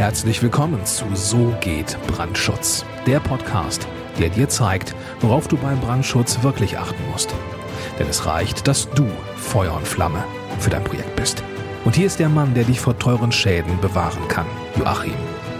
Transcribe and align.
Herzlich 0.00 0.42
willkommen 0.42 0.82
zu 0.86 1.04
So 1.12 1.52
geht 1.60 1.98
Brandschutz, 2.06 2.86
der 3.06 3.20
Podcast, 3.20 3.86
der 4.18 4.30
dir 4.30 4.48
zeigt, 4.48 4.94
worauf 5.20 5.46
du 5.46 5.58
beim 5.58 5.78
Brandschutz 5.78 6.42
wirklich 6.42 6.78
achten 6.78 7.02
musst. 7.12 7.34
Denn 7.98 8.08
es 8.08 8.24
reicht, 8.24 8.66
dass 8.66 8.88
du 8.92 9.04
Feuer 9.36 9.74
und 9.74 9.86
Flamme 9.86 10.24
für 10.58 10.70
dein 10.70 10.84
Projekt 10.84 11.14
bist. 11.16 11.44
Und 11.84 11.96
hier 11.96 12.06
ist 12.06 12.18
der 12.18 12.30
Mann, 12.30 12.54
der 12.54 12.64
dich 12.64 12.80
vor 12.80 12.98
teuren 12.98 13.30
Schäden 13.30 13.78
bewahren 13.82 14.26
kann, 14.28 14.46
Joachim 14.78 15.12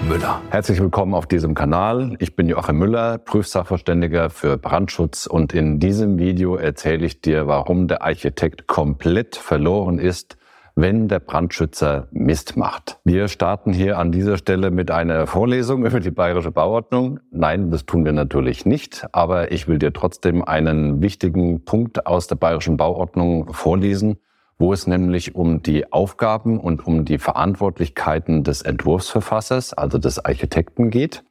Müller. 0.09 0.41
Herzlich 0.49 0.81
willkommen 0.81 1.13
auf 1.13 1.27
diesem 1.27 1.55
Kanal. 1.55 2.17
Ich 2.19 2.35
bin 2.35 2.49
Joachim 2.49 2.79
Müller, 2.79 3.19
Prüfsachverständiger 3.19 4.31
für 4.31 4.57
Brandschutz 4.57 5.27
und 5.27 5.53
in 5.53 5.81
diesem 5.81 6.19
Video 6.19 6.57
erzähle 6.57 7.05
ich 7.05 7.21
dir, 7.21 7.47
warum 7.47 7.89
der 7.89 8.01
Architekt 8.01 8.67
komplett 8.67 9.37
verloren 9.37 9.99
ist, 9.99 10.39
wenn 10.81 11.09
der 11.09 11.19
Brandschützer 11.19 12.09
Mist 12.11 12.57
macht. 12.57 12.99
Wir 13.05 13.29
starten 13.29 13.73
hier 13.73 13.99
an 13.99 14.13
dieser 14.13 14.39
Stelle 14.39 14.71
mit 14.71 14.91
einer 14.91 15.27
Vorlesung 15.27 15.85
über 15.85 16.01
die 16.01 16.11
bayerische 16.11 16.51
Bauordnung. 16.51 17.21
Nein, 17.31 17.71
das 17.71 17.85
tun 17.85 18.05
wir 18.05 18.13
natürlich 18.13 18.65
nicht, 18.65 19.07
aber 19.13 19.53
ich 19.53 19.69
will 19.69 19.79
dir 19.79 19.93
trotzdem 19.93 20.43
einen 20.43 21.03
wichtigen 21.03 21.65
Punkt 21.65 22.07
aus 22.07 22.29
der 22.29 22.37
bayerischen 22.37 22.79
Bauordnung 22.79 23.53
vorlesen, 23.53 24.17
wo 24.59 24.73
es 24.73 24.87
nämlich 24.87 25.35
um 25.35 25.63
die 25.63 25.93
Aufgaben 25.93 26.59
und 26.59 26.87
um 26.87 27.05
die 27.05 27.19
Verantwortlichkeiten 27.19 28.43
des 28.43 28.63
Entwurfsverfassers, 28.63 29.75
also 29.75 29.99
des 29.99 30.25
Architekten 30.25 30.89
geht. 30.89 31.25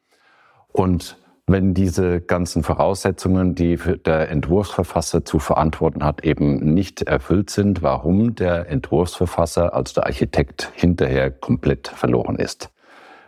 Und 0.72 1.18
wenn 1.52 1.74
diese 1.74 2.22
ganzen 2.22 2.64
Voraussetzungen, 2.64 3.56
die 3.56 3.78
der 4.06 4.30
Entwurfsverfasser 4.30 5.26
zu 5.26 5.40
verantworten 5.40 6.04
hat, 6.04 6.24
eben 6.24 6.74
nicht 6.74 7.02
erfüllt 7.02 7.50
sind, 7.50 7.82
warum 7.82 8.36
der 8.36 8.70
Entwurfsverfasser, 8.70 9.74
also 9.74 9.96
der 9.96 10.06
Architekt, 10.06 10.72
hinterher 10.76 11.32
komplett 11.32 11.88
verloren 11.88 12.36
ist. 12.36 12.70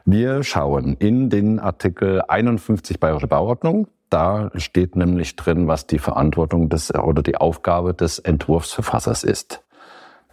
Wir 0.06 0.44
schauen 0.44 0.96
in 1.00 1.30
den 1.30 1.60
Artikel 1.60 2.22
51 2.28 3.00
Bayerische 3.00 3.28
Bauordnung. 3.28 3.88
Da 4.10 4.52
steht 4.56 4.96
nämlich 4.96 5.36
drin, 5.36 5.68
was 5.68 5.88
die 5.88 6.00
Verantwortung 6.00 6.70
des 6.70 6.94
oder 6.94 7.24
die 7.24 7.38
Aufgabe 7.38 7.94
des 7.94 8.20
Entwurfsverfassers 8.20 9.24
ist. 9.24 9.64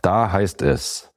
Da 0.03 0.31
heißt 0.31 0.63
es, 0.63 1.08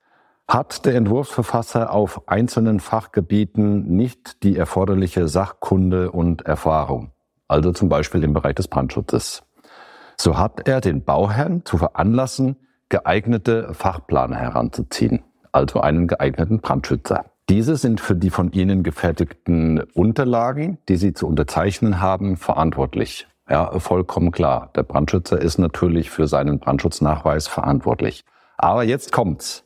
hat 0.51 0.85
der 0.85 0.95
Entwurfsverfasser 0.95 1.93
auf 1.93 2.27
einzelnen 2.27 2.81
Fachgebieten 2.81 3.95
nicht 3.95 4.43
die 4.43 4.57
erforderliche 4.57 5.29
Sachkunde 5.29 6.11
und 6.11 6.41
Erfahrung, 6.41 7.11
also 7.47 7.71
zum 7.71 7.87
Beispiel 7.87 8.21
im 8.25 8.33
Bereich 8.33 8.55
des 8.55 8.67
Brandschutzes. 8.67 9.43
So 10.17 10.37
hat 10.37 10.67
er 10.67 10.81
den 10.81 11.05
Bauherrn 11.05 11.63
zu 11.63 11.77
veranlassen, 11.77 12.57
geeignete 12.89 13.73
Fachplaner 13.73 14.35
heranzuziehen, 14.35 15.23
also 15.53 15.79
einen 15.79 16.07
geeigneten 16.07 16.59
Brandschützer. 16.59 17.25
Diese 17.47 17.77
sind 17.77 18.01
für 18.01 18.17
die 18.17 18.29
von 18.29 18.51
Ihnen 18.51 18.83
gefertigten 18.83 19.79
Unterlagen, 19.93 20.79
die 20.89 20.97
Sie 20.97 21.13
zu 21.13 21.27
unterzeichnen 21.27 22.01
haben, 22.01 22.35
verantwortlich. 22.35 23.25
Ja, 23.49 23.79
vollkommen 23.79 24.31
klar. 24.31 24.69
Der 24.75 24.83
Brandschützer 24.83 25.41
ist 25.41 25.59
natürlich 25.59 26.09
für 26.09 26.27
seinen 26.27 26.59
Brandschutznachweis 26.59 27.47
verantwortlich. 27.47 28.25
Aber 28.57 28.83
jetzt 28.83 29.13
kommt's. 29.13 29.63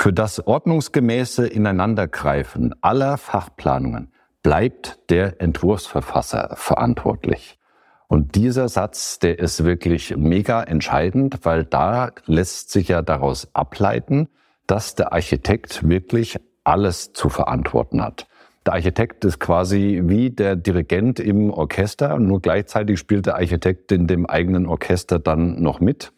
Für 0.00 0.12
das 0.12 0.46
ordnungsgemäße 0.46 1.48
Ineinandergreifen 1.48 2.72
aller 2.82 3.18
Fachplanungen 3.18 4.12
bleibt 4.44 5.10
der 5.10 5.42
Entwurfsverfasser 5.42 6.54
verantwortlich. 6.54 7.58
Und 8.06 8.36
dieser 8.36 8.68
Satz, 8.68 9.18
der 9.18 9.40
ist 9.40 9.64
wirklich 9.64 10.16
mega 10.16 10.62
entscheidend, 10.62 11.40
weil 11.42 11.64
da 11.64 12.12
lässt 12.26 12.70
sich 12.70 12.86
ja 12.86 13.02
daraus 13.02 13.48
ableiten, 13.54 14.28
dass 14.68 14.94
der 14.94 15.12
Architekt 15.12 15.88
wirklich 15.88 16.38
alles 16.62 17.12
zu 17.12 17.28
verantworten 17.28 18.00
hat. 18.00 18.28
Der 18.66 18.74
Architekt 18.74 19.24
ist 19.24 19.40
quasi 19.40 20.02
wie 20.04 20.30
der 20.30 20.54
Dirigent 20.54 21.18
im 21.18 21.50
Orchester, 21.50 22.20
nur 22.20 22.40
gleichzeitig 22.40 23.00
spielt 23.00 23.26
der 23.26 23.34
Architekt 23.34 23.90
in 23.90 24.06
dem 24.06 24.26
eigenen 24.26 24.66
Orchester 24.66 25.18
dann 25.18 25.60
noch 25.60 25.80
mit. 25.80 26.12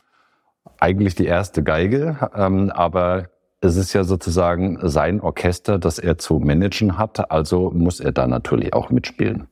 Eigentlich 0.78 1.14
die 1.14 1.26
erste 1.26 1.62
Geige, 1.62 2.30
ähm, 2.34 2.68
aber 2.68 3.30
es 3.60 3.76
ist 3.76 3.92
ja 3.92 4.04
sozusagen 4.04 4.78
sein 4.82 5.20
Orchester, 5.20 5.78
das 5.78 5.98
er 5.98 6.18
zu 6.18 6.38
managen 6.38 6.96
hat, 6.96 7.30
also 7.30 7.70
muss 7.70 8.00
er 8.00 8.12
da 8.12 8.26
natürlich 8.26 8.72
auch 8.72 8.90
mitspielen. 8.90 9.48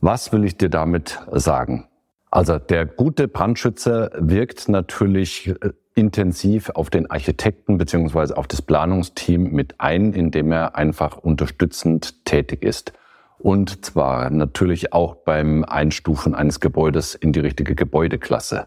Was 0.00 0.32
will 0.32 0.44
ich 0.44 0.58
dir 0.58 0.68
damit 0.68 1.20
sagen? 1.30 1.86
Also 2.30 2.58
der 2.58 2.84
gute 2.84 3.28
Brandschützer 3.28 4.10
wirkt 4.18 4.68
natürlich 4.68 5.48
äh, 5.48 5.70
intensiv 5.94 6.70
auf 6.70 6.90
den 6.90 7.08
Architekten 7.08 7.78
beziehungsweise 7.78 8.36
auf 8.36 8.48
das 8.48 8.60
Planungsteam 8.60 9.52
mit 9.52 9.80
ein, 9.80 10.12
indem 10.12 10.50
er 10.50 10.74
einfach 10.74 11.16
unterstützend 11.16 12.24
tätig 12.24 12.64
ist. 12.64 12.92
Und 13.38 13.84
zwar 13.84 14.30
natürlich 14.30 14.92
auch 14.92 15.14
beim 15.14 15.64
Einstufen 15.64 16.34
eines 16.34 16.58
Gebäudes 16.58 17.14
in 17.14 17.32
die 17.32 17.40
richtige 17.40 17.76
Gebäudeklasse 17.76 18.66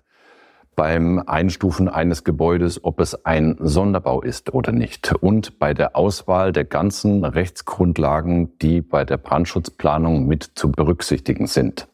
beim 0.78 1.24
Einstufen 1.26 1.90
eines 1.90 2.24
Gebäudes, 2.24 2.84
ob 2.84 3.02
es 3.02 3.26
ein 3.26 3.58
Sonderbau 3.60 4.22
ist 4.22 4.54
oder 4.54 4.72
nicht 4.72 5.12
und 5.12 5.58
bei 5.58 5.74
der 5.74 5.96
Auswahl 5.96 6.54
der 6.54 6.66
ganzen 6.66 7.26
Rechtsgrundlagen, 7.26 8.58
die 8.60 8.82
bei 8.82 9.04
der 9.04 9.18
Brandschutzplanung 9.18 10.28
mit 10.28 10.44
zu 10.44 10.72
berücksichtigen 10.72 11.48
sind. 11.48 11.88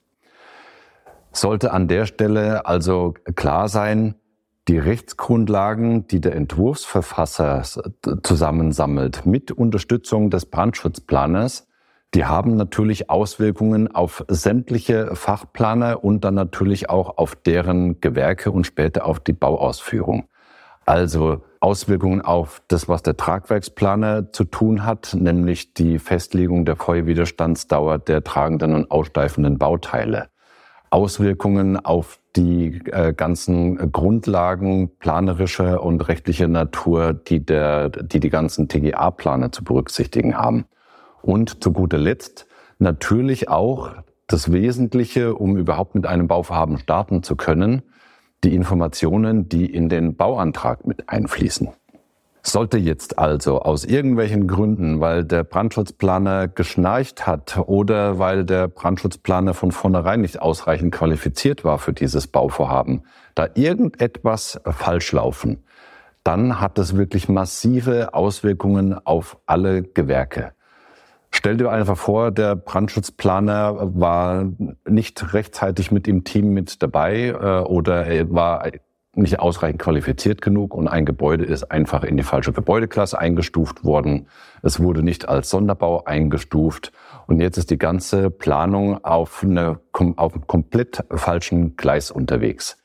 Sollte 1.31 1.71
an 1.71 1.87
der 1.87 2.05
Stelle 2.05 2.65
also 2.65 3.13
klar 3.35 3.69
sein, 3.69 4.15
die 4.67 4.77
Rechtsgrundlagen, 4.77 6.05
die 6.07 6.19
der 6.19 6.35
Entwurfsverfasser 6.35 7.63
zusammensammelt 8.21 9.25
mit 9.25 9.51
Unterstützung 9.51 10.29
des 10.29 10.45
Brandschutzplaners, 10.45 11.67
die 12.13 12.25
haben 12.25 12.55
natürlich 12.55 13.09
Auswirkungen 13.09 13.93
auf 13.93 14.23
sämtliche 14.27 15.15
Fachplaner 15.15 16.03
und 16.03 16.23
dann 16.23 16.35
natürlich 16.35 16.89
auch 16.89 17.17
auf 17.17 17.35
deren 17.35 17.99
Gewerke 18.01 18.51
und 18.51 18.67
später 18.67 19.05
auf 19.05 19.19
die 19.19 19.33
Bauausführung. 19.33 20.25
Also 20.85 21.41
Auswirkungen 21.59 22.21
auf 22.21 22.61
das, 22.67 22.87
was 22.87 23.03
der 23.03 23.15
Tragwerksplaner 23.15 24.31
zu 24.31 24.43
tun 24.43 24.85
hat, 24.85 25.15
nämlich 25.17 25.73
die 25.73 25.97
Festlegung 25.97 26.65
der 26.65 26.75
Feuerwiderstandsdauer 26.75 27.99
der 27.99 28.23
tragenden 28.23 28.75
und 28.75 28.91
aussteifenden 28.91 29.57
Bauteile. 29.57 30.27
Auswirkungen 30.89 31.83
auf 31.83 32.19
die 32.35 32.81
äh, 32.91 33.13
ganzen 33.13 33.91
Grundlagen 33.91 34.91
planerischer 34.99 35.81
und 35.81 36.07
rechtlicher 36.07 36.47
Natur, 36.47 37.13
die 37.13 37.43
der, 37.43 37.89
die, 37.89 38.19
die 38.19 38.29
ganzen 38.29 38.67
TGA-Planer 38.67 39.51
zu 39.51 39.63
berücksichtigen 39.63 40.37
haben. 40.37 40.65
Und 41.23 41.63
zu 41.63 41.71
guter 41.71 41.97
Letzt 41.97 42.47
natürlich 42.79 43.47
auch 43.47 43.93
das 44.27 44.51
Wesentliche, 44.51 45.35
um 45.35 45.57
überhaupt 45.57 45.95
mit 45.95 46.05
einem 46.05 46.27
Bauvorhaben 46.27 46.77
starten 46.77 47.23
zu 47.23 47.37
können, 47.37 47.81
die 48.43 48.53
Informationen, 48.53 49.47
die 49.47 49.65
in 49.65 49.87
den 49.87 50.17
Bauantrag 50.17 50.85
mit 50.85 51.07
einfließen. 51.07 51.69
Sollte 52.45 52.77
jetzt 52.77 53.19
also 53.19 53.61
aus 53.61 53.85
irgendwelchen 53.85 54.47
Gründen, 54.47 54.99
weil 54.99 55.23
der 55.23 55.45
Brandschutzplaner 55.45 56.49
geschnarcht 56.49 57.25
hat 57.25 57.57
oder 57.57 58.19
weil 58.19 58.43
der 58.43 58.67
Brandschutzplaner 58.67 59.53
von 59.53 59.71
vornherein 59.71 60.19
nicht 60.19 60.41
ausreichend 60.41 60.93
qualifiziert 60.93 61.63
war 61.63 61.79
für 61.79 61.93
dieses 61.93 62.27
Bauvorhaben, 62.27 63.03
da 63.33 63.47
irgendetwas 63.53 64.59
falsch 64.65 65.13
laufen, 65.13 65.63
dann 66.25 66.59
hat 66.59 66.77
es 66.79 66.97
wirklich 66.97 67.29
massive 67.29 68.13
Auswirkungen 68.13 68.93
auf 69.05 69.37
alle 69.45 69.83
Gewerke. 69.83 70.51
Stell 71.45 71.57
dir 71.57 71.71
einfach 71.71 71.97
vor, 71.97 72.31
der 72.31 72.55
Brandschutzplaner 72.55 73.99
war 73.99 74.49
nicht 74.87 75.33
rechtzeitig 75.33 75.91
mit 75.91 76.07
im 76.07 76.23
Team 76.23 76.53
mit 76.53 76.81
dabei 76.81 77.35
äh, 77.37 77.59
oder 77.65 78.05
er 78.05 78.33
war 78.33 78.65
nicht 79.13 79.41
ausreichend 79.41 79.81
qualifiziert 79.81 80.41
genug 80.41 80.73
und 80.73 80.87
ein 80.87 81.05
Gebäude 81.05 81.43
ist 81.43 81.69
einfach 81.69 82.05
in 82.05 82.15
die 82.15 82.23
falsche 82.23 82.53
Gebäudeklasse 82.53 83.19
eingestuft 83.19 83.83
worden. 83.83 84.27
Es 84.61 84.79
wurde 84.79 85.03
nicht 85.03 85.27
als 85.27 85.49
Sonderbau 85.49 86.05
eingestuft 86.05 86.93
und 87.27 87.41
jetzt 87.41 87.57
ist 87.57 87.71
die 87.71 87.77
ganze 87.77 88.29
Planung 88.29 89.03
auf, 89.03 89.43
eine, 89.43 89.81
auf 90.15 90.35
einem 90.35 90.47
komplett 90.47 91.03
falschen 91.13 91.75
Gleis 91.75 92.09
unterwegs. 92.09 92.77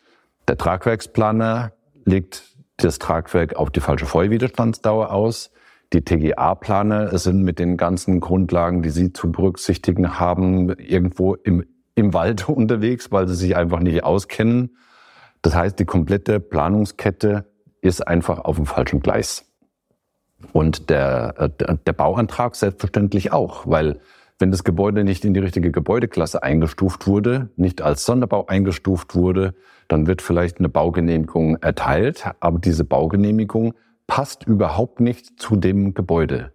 Der 0.49 0.59
Tragwerksplaner 0.59 1.75
legt 2.05 2.43
das 2.79 2.99
Tragwerk 2.99 3.55
auf 3.55 3.71
die 3.71 3.79
falsche 3.79 4.07
Feuerwiderstandsdauer 4.07 5.13
aus. 5.13 5.53
Die 5.93 6.05
TGA-Planer 6.05 7.17
sind 7.17 7.43
mit 7.43 7.59
den 7.59 7.77
ganzen 7.77 8.21
Grundlagen, 8.21 8.83
die 8.83 8.91
sie 8.91 9.13
zu 9.13 9.33
berücksichtigen 9.33 10.19
haben, 10.19 10.71
irgendwo 10.79 11.35
im, 11.35 11.65
im 11.95 12.13
Wald 12.13 12.49
unterwegs, 12.49 13.11
weil 13.11 13.27
sie 13.29 13.35
sich 13.35 13.57
einfach 13.57 13.81
nicht 13.81 14.05
auskennen. 14.05 14.77
Das 15.43 15.55
heißt, 15.55 15.79
die 15.79 15.85
komplette 15.85 16.41
Planungskette 16.41 17.47
ist 17.81 18.07
einfach 18.07 18.41
auf 18.41 18.57
dem 18.57 18.67
falschen 18.67 19.01
Gleis. 19.01 19.47
Und 20.53 20.91
der, 20.91 21.35
äh, 21.39 21.77
der 21.87 21.93
Bauantrag 21.93 22.55
selbstverständlich 22.55 23.33
auch, 23.33 23.67
weil 23.67 24.01
wenn 24.39 24.51
das 24.53 24.63
Gebäude 24.63 25.03
nicht 25.03 25.25
in 25.25 25.35
die 25.35 25.41
richtige 25.41 25.73
Gebäudeklasse 25.73 26.43
eingestuft 26.43 27.07
wurde, 27.07 27.51
nicht 27.57 27.83
als 27.83 28.05
Sonderbau 28.05 28.47
eingestuft 28.47 29.17
wurde, 29.17 29.55
dann 29.89 30.07
wird 30.07 30.23
vielleicht 30.23 30.59
eine 30.59 30.69
Baugenehmigung 30.69 31.57
erteilt, 31.57 32.25
aber 32.39 32.59
diese 32.61 32.85
Baugenehmigung 32.85 33.75
passt 34.09 34.45
überhaupt 34.45 34.99
nicht 34.99 35.41
zu 35.41 35.55
dem 35.55 35.95
Gebäude. 35.95 36.53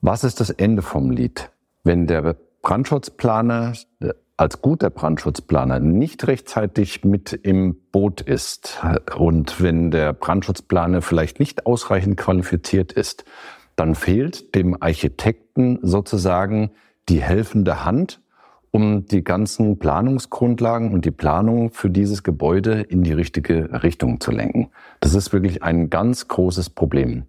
Was 0.00 0.22
ist 0.22 0.38
das 0.38 0.50
Ende 0.50 0.82
vom 0.82 1.10
Lied? 1.10 1.50
Wenn 1.82 2.06
der 2.06 2.36
Brandschutzplaner 2.62 3.72
als 4.36 4.62
guter 4.62 4.88
Brandschutzplaner 4.88 5.80
nicht 5.80 6.26
rechtzeitig 6.26 7.04
mit 7.04 7.32
im 7.32 7.76
Boot 7.90 8.20
ist 8.20 8.80
und 9.16 9.60
wenn 9.60 9.90
der 9.90 10.12
Brandschutzplaner 10.12 11.02
vielleicht 11.02 11.40
nicht 11.40 11.66
ausreichend 11.66 12.16
qualifiziert 12.16 12.92
ist, 12.92 13.24
dann 13.76 13.94
fehlt 13.94 14.54
dem 14.54 14.80
Architekten 14.80 15.78
sozusagen 15.82 16.70
die 17.08 17.20
helfende 17.20 17.84
Hand, 17.84 18.19
um 18.70 19.06
die 19.06 19.24
ganzen 19.24 19.78
Planungsgrundlagen 19.78 20.92
und 20.92 21.04
die 21.04 21.10
Planung 21.10 21.72
für 21.72 21.90
dieses 21.90 22.22
Gebäude 22.22 22.80
in 22.82 23.02
die 23.02 23.12
richtige 23.12 23.82
Richtung 23.82 24.20
zu 24.20 24.30
lenken. 24.30 24.70
Das 25.00 25.14
ist 25.14 25.32
wirklich 25.32 25.62
ein 25.62 25.90
ganz 25.90 26.28
großes 26.28 26.70
Problem. 26.70 27.24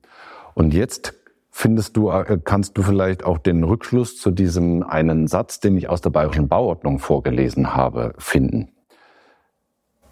Und 0.53 0.73
jetzt 0.73 1.13
findest 1.49 1.97
du, 1.97 2.09
äh, 2.09 2.39
kannst 2.43 2.77
du 2.77 2.83
vielleicht 2.83 3.23
auch 3.23 3.37
den 3.37 3.63
Rückschluss 3.63 4.17
zu 4.17 4.31
diesem 4.31 4.83
einen 4.83 5.27
Satz, 5.27 5.59
den 5.59 5.77
ich 5.77 5.89
aus 5.89 6.01
der 6.01 6.11
bayerischen 6.11 6.47
Bauordnung 6.47 6.99
vorgelesen 6.99 7.75
habe, 7.75 8.13
finden. 8.17 8.69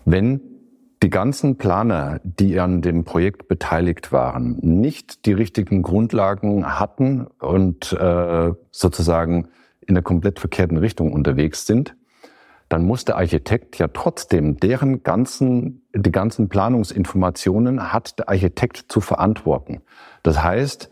Wenn 0.06 0.42
die 1.02 1.10
ganzen 1.10 1.58
Planer, 1.58 2.20
die 2.24 2.60
an 2.60 2.82
dem 2.82 3.06
Projekt 3.06 3.48
beteiligt 3.48 4.12
waren, 4.12 4.58
nicht 4.62 5.26
die 5.26 5.32
richtigen 5.32 5.82
Grundlagen 5.82 6.78
hatten 6.80 7.28
und 7.40 7.94
äh, 7.94 8.52
sozusagen 8.72 9.48
in 9.86 9.96
der 9.96 10.04
komplett 10.04 10.40
verkehrten 10.40 10.78
Richtung 10.78 11.14
unterwegs 11.14 11.66
sind, 11.66 11.96
dann 12.70 12.86
muss 12.86 13.04
der 13.04 13.18
Architekt 13.18 13.80
ja 13.80 13.88
trotzdem 13.88 14.58
deren 14.58 15.02
ganzen, 15.02 15.88
die 15.94 16.12
ganzen 16.12 16.50
Planungsinformationen 16.50 17.92
hat 17.92 18.20
der 18.20 18.30
Architekt 18.30 18.86
zu 18.90 19.02
verantworten. 19.02 19.82
Das 20.22 20.44
heißt, 20.44 20.92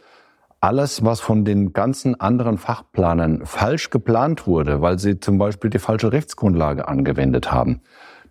alles, 0.60 1.06
was 1.06 1.19
von 1.19 1.45
den 1.45 1.74
ganzen 1.74 2.19
anderen 2.19 2.57
Fachplanern 2.57 3.45
falsch 3.45 3.92
geplant 3.92 4.48
wurde, 4.48 4.81
weil 4.81 4.98
sie 4.98 5.19
zum 5.19 5.38
Beispiel 5.38 5.69
die 5.69 5.78
falsche 5.78 6.12
Rechtsgrundlage 6.12 6.88
angewendet 6.88 7.51
haben, 7.51 7.81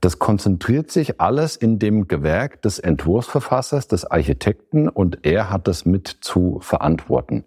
das 0.00 0.18
konzentriert 0.18 0.90
sich 0.90 1.20
alles 1.20 1.56
in 1.56 1.78
dem 1.78 2.08
Gewerk 2.08 2.60
des 2.62 2.80
Entwurfsverfassers, 2.80 3.88
des 3.88 4.04
Architekten 4.04 4.88
und 4.88 5.24
er 5.24 5.50
hat 5.50 5.68
das 5.68 5.86
mit 5.86 6.08
zu 6.08 6.58
verantworten. 6.60 7.44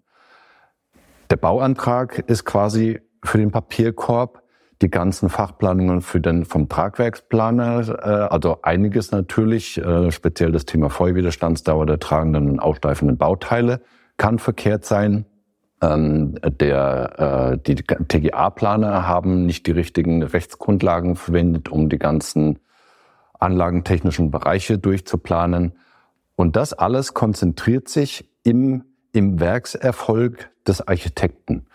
Der 1.29 1.37
Bauantrag 1.37 2.19
ist 2.27 2.45
quasi 2.45 2.99
für 3.23 3.37
den 3.37 3.51
Papierkorb, 3.51 4.43
die 4.81 4.89
ganzen 4.89 5.29
Fachplanungen 5.29 6.01
für 6.01 6.21
den 6.21 6.45
vom 6.45 6.69
Tragwerksplaner, 6.69 7.89
äh, 7.89 8.33
also 8.33 8.61
einiges 8.61 9.11
natürlich, 9.11 9.77
äh, 9.77 10.11
speziell 10.11 10.51
das 10.51 10.65
Thema 10.65 10.89
Feuerwiderstandsdauer 10.89 11.85
der 11.85 11.99
tragenden 11.99 12.49
und 12.49 12.59
aufsteifenden 12.59 13.17
Bauteile 13.17 13.81
kann 14.17 14.39
verkehrt 14.39 14.85
sein. 14.85 15.25
Ähm, 15.81 16.35
der, 16.43 17.51
äh, 17.53 17.57
die 17.57 17.75
TGA-Planer 17.75 19.07
haben 19.07 19.45
nicht 19.45 19.67
die 19.67 19.71
richtigen 19.71 20.23
Rechtsgrundlagen 20.23 21.15
verwendet, 21.15 21.69
um 21.69 21.89
die 21.89 21.99
ganzen 21.99 22.59
anlagentechnischen 23.39 24.31
Bereiche 24.31 24.77
durchzuplanen. 24.77 25.73
Und 26.35 26.55
das 26.55 26.73
alles 26.73 27.13
konzentriert 27.13 27.87
sich 27.87 28.29
im, 28.43 28.83
im 29.11 29.39
Werkserfolg 29.39 30.50
des 30.67 30.88
Architekten. 30.88 31.65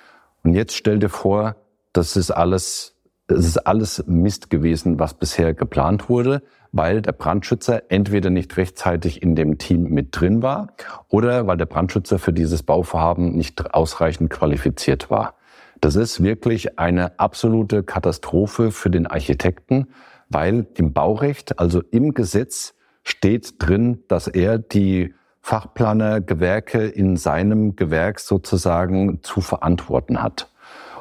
Und 0.42 0.54
jetzt 0.54 0.74
stell 0.74 0.98
dir 0.98 1.08
vor, 1.08 1.56
das 1.92 2.16
ist 2.16 2.30
alles, 2.30 2.96
das 3.26 3.46
ist 3.46 3.58
alles 3.58 4.04
Mist 4.06 4.50
gewesen, 4.50 4.98
was 4.98 5.14
bisher 5.14 5.54
geplant 5.54 6.08
wurde, 6.08 6.42
weil 6.72 7.02
der 7.02 7.12
Brandschützer 7.12 7.84
entweder 7.88 8.30
nicht 8.30 8.56
rechtzeitig 8.56 9.22
in 9.22 9.36
dem 9.36 9.58
Team 9.58 9.84
mit 9.84 10.08
drin 10.18 10.42
war 10.42 10.74
oder 11.08 11.46
weil 11.46 11.56
der 11.56 11.66
Brandschützer 11.66 12.18
für 12.18 12.32
dieses 12.32 12.62
Bauvorhaben 12.62 13.36
nicht 13.36 13.74
ausreichend 13.74 14.30
qualifiziert 14.30 15.08
war. 15.10 15.34
Das 15.80 15.96
ist 15.96 16.22
wirklich 16.22 16.78
eine 16.78 17.18
absolute 17.18 17.82
Katastrophe 17.82 18.70
für 18.70 18.90
den 18.90 19.06
Architekten, 19.06 19.88
weil 20.28 20.66
im 20.74 20.92
Baurecht, 20.92 21.58
also 21.58 21.82
im 21.90 22.14
Gesetz, 22.14 22.74
steht 23.04 23.54
drin, 23.58 24.02
dass 24.08 24.26
er 24.26 24.58
die 24.58 25.14
Fachplanergewerke 25.44 26.86
in 26.86 27.18
seinem 27.18 27.76
Gewerk 27.76 28.18
sozusagen 28.18 29.22
zu 29.22 29.42
verantworten 29.42 30.22
hat. 30.22 30.50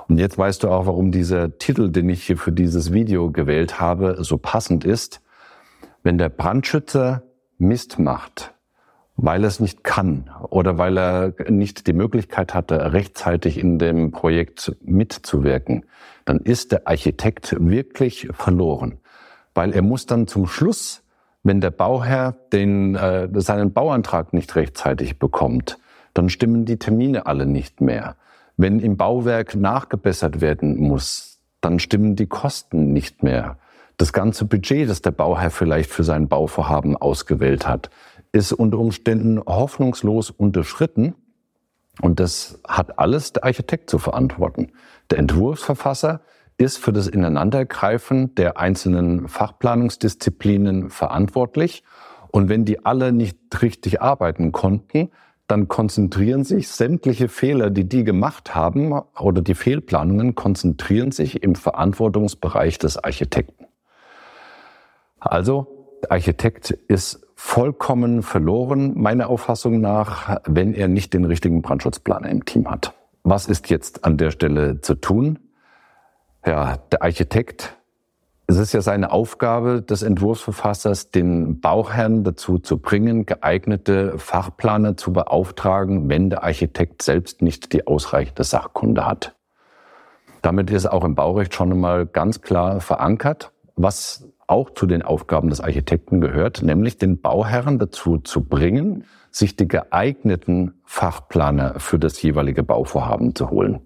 Und 0.09 0.17
jetzt 0.17 0.37
weißt 0.37 0.63
du 0.63 0.69
auch, 0.69 0.85
warum 0.85 1.13
dieser 1.13 1.57
Titel, 1.57 1.89
den 1.89 2.09
ich 2.09 2.25
hier 2.25 2.35
für 2.35 2.51
dieses 2.51 2.91
Video 2.91 3.31
gewählt 3.31 3.79
habe, 3.79 4.17
so 4.19 4.37
passend 4.37 4.83
ist. 4.83 5.21
Wenn 6.03 6.17
der 6.17 6.27
Brandschützer 6.27 7.23
Mist 7.57 7.99
macht, 7.99 8.53
weil 9.15 9.45
er 9.45 9.47
es 9.47 9.61
nicht 9.61 9.85
kann 9.85 10.29
oder 10.49 10.77
weil 10.77 10.97
er 10.97 11.33
nicht 11.47 11.87
die 11.87 11.93
Möglichkeit 11.93 12.53
hatte, 12.53 12.91
rechtzeitig 12.91 13.57
in 13.57 13.79
dem 13.79 14.11
Projekt 14.11 14.75
mitzuwirken, 14.81 15.85
dann 16.25 16.39
ist 16.39 16.73
der 16.73 16.85
Architekt 16.85 17.55
wirklich 17.57 18.27
verloren, 18.33 18.99
weil 19.53 19.71
er 19.71 19.83
muss 19.83 20.05
dann 20.05 20.27
zum 20.27 20.47
Schluss 20.47 21.02
wenn 21.43 21.61
der 21.61 21.71
Bauherr 21.71 22.35
den, 22.51 22.95
äh, 22.95 23.29
seinen 23.35 23.73
Bauantrag 23.73 24.33
nicht 24.33 24.55
rechtzeitig 24.55 25.19
bekommt, 25.19 25.77
dann 26.13 26.29
stimmen 26.29 26.65
die 26.65 26.77
Termine 26.77 27.25
alle 27.25 27.45
nicht 27.45 27.81
mehr. 27.81 28.15
Wenn 28.55 28.79
im 28.79 28.97
Bauwerk 28.97 29.55
nachgebessert 29.55 30.41
werden 30.41 30.77
muss, 30.77 31.39
dann 31.59 31.79
stimmen 31.79 32.15
die 32.15 32.27
Kosten 32.27 32.93
nicht 32.93 33.23
mehr. 33.23 33.57
Das 33.97 34.13
ganze 34.13 34.45
Budget, 34.45 34.89
das 34.89 35.01
der 35.01 35.11
Bauherr 35.11 35.51
vielleicht 35.51 35.89
für 35.89 36.03
sein 36.03 36.27
Bauvorhaben 36.27 36.95
ausgewählt 36.95 37.67
hat, 37.67 37.89
ist 38.31 38.51
unter 38.53 38.79
Umständen 38.79 39.39
hoffnungslos 39.39 40.29
unterschritten. 40.29 41.15
Und 42.01 42.19
das 42.19 42.59
hat 42.67 42.97
alles 42.97 43.33
der 43.33 43.43
Architekt 43.43 43.89
zu 43.89 43.99
verantworten. 43.99 44.71
Der 45.11 45.19
Entwurfsverfasser 45.19 46.21
ist 46.57 46.77
für 46.77 46.93
das 46.93 47.07
Ineinandergreifen 47.07 48.35
der 48.35 48.57
einzelnen 48.57 49.27
Fachplanungsdisziplinen 49.27 50.89
verantwortlich. 50.89 51.83
Und 52.31 52.49
wenn 52.49 52.65
die 52.65 52.85
alle 52.85 53.11
nicht 53.11 53.37
richtig 53.61 54.01
arbeiten 54.01 54.51
konnten, 54.51 55.09
dann 55.47 55.67
konzentrieren 55.67 56.43
sich 56.43 56.69
sämtliche 56.69 57.27
Fehler, 57.27 57.69
die 57.69 57.87
die 57.87 58.03
gemacht 58.03 58.55
haben 58.55 58.93
oder 59.19 59.41
die 59.41 59.55
Fehlplanungen, 59.55 60.35
konzentrieren 60.35 61.11
sich 61.11 61.43
im 61.43 61.55
Verantwortungsbereich 61.55 62.79
des 62.79 62.97
Architekten. 62.97 63.65
Also, 65.19 65.67
der 66.01 66.11
Architekt 66.13 66.71
ist 66.71 67.25
vollkommen 67.35 68.23
verloren, 68.23 68.93
meiner 68.95 69.29
Auffassung 69.29 69.81
nach, 69.81 70.39
wenn 70.45 70.73
er 70.73 70.87
nicht 70.87 71.13
den 71.13 71.25
richtigen 71.25 71.61
Brandschutzplaner 71.61 72.29
im 72.29 72.45
Team 72.45 72.69
hat. 72.69 72.93
Was 73.23 73.47
ist 73.47 73.69
jetzt 73.69 74.05
an 74.05 74.17
der 74.17 74.31
Stelle 74.31 74.81
zu 74.81 74.95
tun? 74.95 75.39
Ja, 76.45 76.77
der 76.91 77.01
Architekt, 77.01 77.77
es 78.47 78.57
ist 78.57 78.73
ja 78.73 78.81
seine 78.81 79.11
Aufgabe 79.11 79.81
des 79.81 80.03
Entwurfsverfassers, 80.03 81.09
den 81.09 81.61
Bauherrn 81.61 82.25
dazu 82.25 82.59
zu 82.59 82.79
bringen, 82.79 83.25
geeignete 83.25 84.17
Fachplaner 84.19 84.97
zu 84.97 85.13
beauftragen, 85.13 86.09
wenn 86.09 86.29
der 86.29 86.43
Architekt 86.43 87.01
selbst 87.01 87.41
nicht 87.41 87.71
die 87.71 87.87
ausreichende 87.87 88.43
Sachkunde 88.43 89.05
hat. 89.05 89.35
Damit 90.41 90.69
ist 90.71 90.85
auch 90.85 91.05
im 91.05 91.15
Baurecht 91.15 91.55
schon 91.55 91.71
einmal 91.71 92.05
ganz 92.05 92.41
klar 92.41 92.81
verankert, 92.81 93.53
was 93.77 94.27
auch 94.45 94.71
zu 94.71 94.85
den 94.85 95.01
Aufgaben 95.01 95.49
des 95.49 95.61
Architekten 95.61 96.19
gehört, 96.19 96.61
nämlich 96.61 96.97
den 96.97 97.21
Bauherren 97.21 97.79
dazu 97.79 98.17
zu 98.17 98.43
bringen, 98.43 99.05
sich 99.31 99.55
die 99.55 99.69
geeigneten 99.69 100.73
Fachplaner 100.83 101.79
für 101.79 101.97
das 101.97 102.21
jeweilige 102.21 102.63
Bauvorhaben 102.63 103.33
zu 103.33 103.49
holen. 103.49 103.79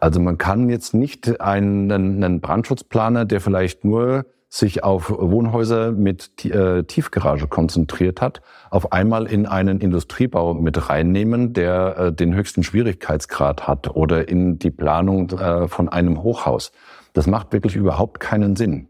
Also 0.00 0.18
man 0.18 0.38
kann 0.38 0.70
jetzt 0.70 0.94
nicht 0.94 1.40
einen, 1.40 1.92
einen 1.92 2.40
Brandschutzplaner, 2.40 3.26
der 3.26 3.40
vielleicht 3.40 3.84
nur 3.84 4.24
sich 4.48 4.82
auf 4.82 5.10
Wohnhäuser 5.10 5.92
mit 5.92 6.44
äh, 6.44 6.82
Tiefgarage 6.82 7.46
konzentriert 7.46 8.20
hat, 8.20 8.42
auf 8.70 8.92
einmal 8.92 9.26
in 9.26 9.46
einen 9.46 9.80
Industriebau 9.80 10.54
mit 10.54 10.88
reinnehmen, 10.88 11.52
der 11.52 11.96
äh, 11.96 12.12
den 12.12 12.34
höchsten 12.34 12.64
Schwierigkeitsgrad 12.64 13.68
hat 13.68 13.94
oder 13.94 14.28
in 14.28 14.58
die 14.58 14.72
Planung 14.72 15.30
äh, 15.30 15.68
von 15.68 15.88
einem 15.88 16.24
Hochhaus. 16.24 16.72
Das 17.12 17.28
macht 17.28 17.52
wirklich 17.52 17.76
überhaupt 17.76 18.18
keinen 18.18 18.56
Sinn. 18.56 18.88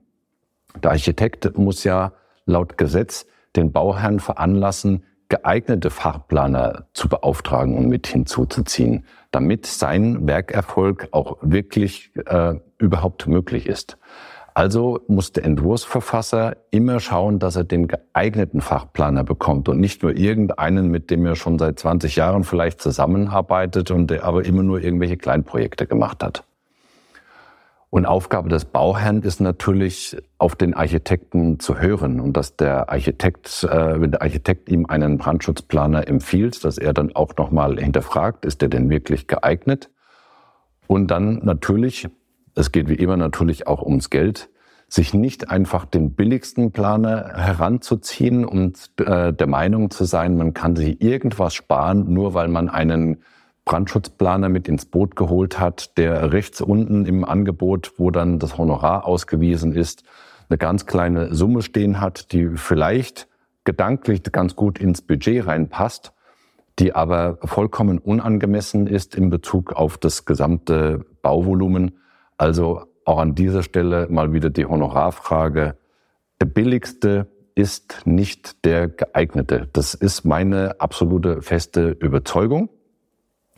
Der 0.83 0.93
Architekt 0.93 1.59
muss 1.59 1.85
ja 1.85 2.13
laut 2.47 2.79
Gesetz 2.79 3.27
den 3.57 3.73
Bauherrn 3.73 4.21
veranlassen, 4.21 5.05
geeignete 5.31 5.89
Fachplaner 5.89 6.87
zu 6.93 7.09
beauftragen 7.09 7.79
und 7.79 7.89
mit 7.89 8.07
hinzuzuziehen, 8.07 9.07
damit 9.31 9.65
sein 9.65 10.27
Werkerfolg 10.27 11.09
auch 11.13 11.39
wirklich 11.41 12.13
äh, 12.27 12.57
überhaupt 12.77 13.27
möglich 13.27 13.67
ist. 13.67 13.97
Also 14.53 15.01
muss 15.07 15.33
der 15.33 15.45
Entwurfsverfasser 15.45 16.57
immer 16.71 17.01
schauen, 17.01 17.39
dass 17.39 17.57
er 17.57 17.65
den 17.65 17.89
geeigneten 17.89 18.61
Fachplaner 18.61 19.25
bekommt 19.25 19.69
und 19.69 19.81
nicht 19.81 20.03
nur 20.03 20.17
irgendeinen, 20.17 20.91
mit 20.91 21.11
dem 21.11 21.25
er 21.25 21.37
schon 21.37 21.59
seit 21.59 21.79
20 21.79 22.17
Jahren 22.17 22.45
vielleicht 22.45 22.83
zusammenarbeitet 22.83 23.91
und 23.91 24.11
der 24.11 24.25
aber 24.25 24.45
immer 24.45 24.63
nur 24.63 24.83
irgendwelche 24.83 25.17
Kleinprojekte 25.17 25.87
gemacht 25.87 26.23
hat. 26.23 26.45
Und 27.91 28.07
Aufgabe 28.07 28.49
des 28.49 28.67
Bauherrn 28.67 29.23
ist 29.23 29.41
natürlich, 29.41 30.17
auf 30.39 30.55
den 30.55 30.75
Architekten 30.75 31.59
zu 31.59 31.79
hören 31.81 32.21
und 32.21 32.37
dass 32.37 32.57
der 32.57 32.89
Architekt, 32.89 33.65
äh, 33.65 34.01
wenn 34.01 34.13
der 34.13 34.23
Architekt 34.23 34.69
ihm 34.69 34.87
einen 34.87 35.19
Brandschutzplaner 35.19 36.07
empfiehlt, 36.07 36.65
dass 36.65 36.79
er 36.79 36.93
dann 36.95 37.15
auch 37.17 37.37
nochmal 37.37 37.79
hinterfragt, 37.81 38.45
ist 38.45 38.63
der 38.63 38.69
denn 38.69 38.89
wirklich 38.91 39.27
geeignet? 39.27 39.91
Und 40.87 41.09
dann 41.09 41.41
natürlich, 41.43 42.09
es 42.55 42.71
geht 42.71 42.89
wie 42.89 42.95
immer 42.95 43.17
natürlich 43.17 43.67
auch 43.67 43.83
ums 43.83 44.09
Geld, 44.09 44.51
sich 44.87 45.13
nicht 45.13 45.51
einfach 45.51 45.85
den 45.85 46.15
billigsten 46.15 46.71
Planer 46.71 47.33
heranzuziehen 47.35 48.45
und 48.45 48.91
äh, 48.99 49.33
der 49.33 49.47
Meinung 49.49 49.91
zu 49.91 50.05
sein, 50.05 50.37
man 50.37 50.55
kann 50.55 50.77
sich 50.77 51.01
irgendwas 51.01 51.55
sparen, 51.55 52.13
nur 52.13 52.35
weil 52.35 52.49
man 52.49 52.69
einen 52.69 53.23
Brandschutzplaner 53.71 54.49
mit 54.49 54.67
ins 54.67 54.85
Boot 54.85 55.15
geholt 55.15 55.61
hat, 55.61 55.97
der 55.97 56.33
rechts 56.33 56.61
unten 56.61 57.07
im 57.07 57.25
Angebot, 57.25 57.93
wo 57.99 58.11
dann 58.11 58.41
das 58.41 58.59
Honorar 58.59 59.07
ausgewiesen 59.07 59.73
ist, 59.73 60.03
eine 60.49 60.59
ganz 60.59 60.87
kleine 60.87 61.33
Summe 61.33 61.63
stehen 61.63 62.01
hat, 62.01 62.33
die 62.33 62.49
vielleicht 62.57 63.29
gedanklich 63.63 64.25
ganz 64.25 64.57
gut 64.57 64.81
ins 64.81 65.03
Budget 65.03 65.47
reinpasst, 65.47 66.13
die 66.81 66.97
aber 66.97 67.39
vollkommen 67.45 67.99
unangemessen 67.99 68.89
ist 68.89 69.15
in 69.15 69.31
Bezug 69.31 69.73
auf 69.73 69.99
das 69.99 70.25
gesamte 70.25 71.07
Bauvolumen. 71.23 71.93
Also 72.39 72.87
auch 73.05 73.21
an 73.21 73.37
dieser 73.37 73.63
Stelle 73.63 74.09
mal 74.11 74.33
wieder 74.33 74.51
die 74.51 74.67
Honorarfrage. 74.67 75.77
Der 76.41 76.47
billigste 76.47 77.29
ist 77.55 78.05
nicht 78.05 78.65
der 78.65 78.89
geeignete. 78.89 79.69
Das 79.73 79.95
ist 79.95 80.25
meine 80.25 80.81
absolute 80.81 81.41
feste 81.41 81.91
Überzeugung. 81.91 82.69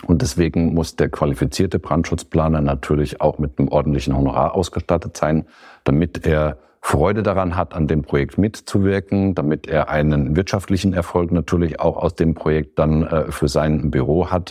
Und 0.07 0.23
deswegen 0.23 0.75
muss 0.75 0.97
der 0.97 1.09
qualifizierte 1.09 1.79
Brandschutzplaner 1.79 2.61
natürlich 2.61 3.21
auch 3.21 3.39
mit 3.39 3.59
einem 3.59 3.69
ordentlichen 3.69 4.17
Honorar 4.17 4.55
ausgestattet 4.55 5.17
sein, 5.17 5.47
damit 5.85 6.27
er 6.27 6.59
Freude 6.81 7.23
daran 7.23 7.57
hat, 7.57 7.75
an 7.75 7.87
dem 7.87 8.03
Projekt 8.03 8.39
mitzuwirken, 8.39 9.37
damit 9.37 9.69
er 9.69 9.89
einen 9.89 10.35
wirtschaftlichen 10.35 10.93
Erfolg 10.93 11.31
natürlich 11.31 11.79
auch 11.79 11.97
aus 11.97 12.17
dem 12.17 12.35
Projekt 12.35 12.79
dann 12.81 13.05
äh, 13.05 13.31
für 13.31 13.47
sein 13.47 13.93
Büro 13.93 14.31
hat 14.31 14.51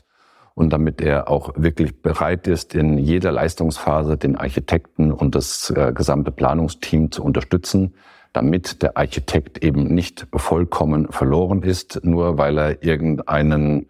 und 0.56 0.72
damit 0.72 1.02
er 1.02 1.30
auch 1.30 1.52
wirklich 1.58 2.02
bereit 2.02 2.48
ist, 2.48 2.74
in 2.74 2.98
jeder 2.98 3.34
Leistungsphase 3.34 4.18
den 4.18 4.38
Architekten 4.38 5.12
und 5.12 5.36
das 5.36 5.70
äh, 5.72 5.92
gesamte 5.94 6.32
Planungsteam 6.32 7.12
zu 7.12 7.22
unterstützen, 7.22 7.96
damit 8.32 8.82
der 8.82 8.96
Architekt 8.96 9.62
eben 9.64 9.94
nicht 9.94 10.26
vollkommen 10.34 11.12
verloren 11.12 11.64
ist, 11.64 12.00
nur 12.04 12.38
weil 12.38 12.58
er 12.58 12.84
irgendeinen 12.84 13.88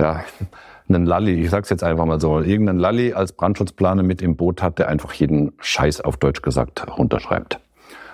ja, 0.00 0.24
einen 0.88 1.06
Lalli, 1.06 1.40
ich 1.42 1.50
sag's 1.50 1.70
jetzt 1.70 1.82
einfach 1.82 2.04
mal 2.04 2.20
so, 2.20 2.40
irgendeinen 2.40 2.78
Lalli 2.78 3.12
als 3.12 3.32
Brandschutzplaner 3.32 4.02
mit 4.02 4.20
im 4.22 4.36
Boot 4.36 4.62
hat, 4.62 4.78
der 4.78 4.88
einfach 4.88 5.12
jeden 5.14 5.52
Scheiß 5.58 6.00
auf 6.02 6.16
Deutsch 6.16 6.42
gesagt 6.42 6.86
runterschreibt. 6.98 7.60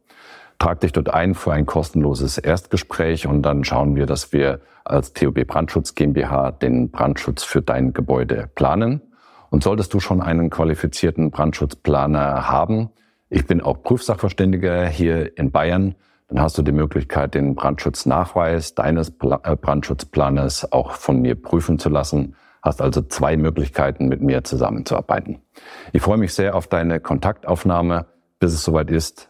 Trag 0.59 0.79
dich 0.79 0.91
dort 0.93 1.13
ein 1.13 1.35
für 1.35 1.51
ein 1.53 1.65
kostenloses 1.65 2.37
Erstgespräch 2.37 3.27
und 3.27 3.41
dann 3.41 3.63
schauen 3.63 3.95
wir, 3.95 4.05
dass 4.05 4.31
wir 4.33 4.61
als 4.85 5.13
TUB 5.13 5.45
Brandschutz 5.45 5.95
GmbH 5.95 6.51
den 6.51 6.91
Brandschutz 6.91 7.43
für 7.43 7.61
dein 7.61 7.93
Gebäude 7.93 8.49
planen. 8.55 9.01
Und 9.49 9.63
solltest 9.63 9.93
du 9.93 9.99
schon 9.99 10.21
einen 10.21 10.49
qualifizierten 10.49 11.31
Brandschutzplaner 11.31 12.49
haben, 12.49 12.89
ich 13.29 13.47
bin 13.47 13.61
auch 13.61 13.81
Prüfsachverständiger 13.81 14.85
hier 14.87 15.37
in 15.37 15.51
Bayern, 15.51 15.95
dann 16.27 16.39
hast 16.39 16.57
du 16.57 16.61
die 16.61 16.71
Möglichkeit, 16.71 17.33
den 17.33 17.55
Brandschutznachweis 17.55 18.75
deines 18.75 19.09
äh, 19.09 19.55
Brandschutzplaners 19.55 20.71
auch 20.71 20.91
von 20.91 21.21
mir 21.21 21.35
prüfen 21.35 21.79
zu 21.79 21.89
lassen. 21.89 22.35
Hast 22.61 22.81
also 22.81 23.01
zwei 23.01 23.35
Möglichkeiten, 23.35 24.07
mit 24.07 24.21
mir 24.21 24.43
zusammenzuarbeiten. 24.43 25.41
Ich 25.91 26.01
freue 26.01 26.17
mich 26.17 26.33
sehr 26.33 26.55
auf 26.55 26.67
deine 26.67 26.99
Kontaktaufnahme. 26.99 28.05
Bis 28.39 28.53
es 28.53 28.63
soweit 28.63 28.89
ist, 28.89 29.29